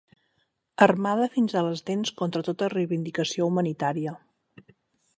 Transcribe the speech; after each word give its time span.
Armada 0.85 1.27
fins 1.35 1.53
a 1.53 1.63
les 1.69 1.85
dents 1.91 2.13
contra 2.23 2.43
tota 2.49 2.73
reivindicació 2.77 3.51
humanitària 3.53 4.19